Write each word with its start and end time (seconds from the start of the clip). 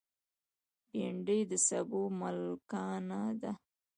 بېنډۍ 0.91 1.41
د 1.49 1.51
سابو 1.67 2.01
ملکانه 2.19 3.21
ده 3.41 3.51